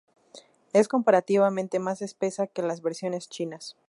[0.73, 3.77] Es comparativamente más espesa que las versiones chinas.